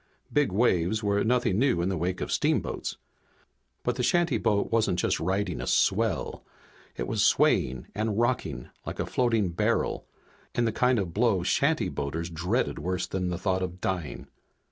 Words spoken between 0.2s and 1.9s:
Big waves were nothing new in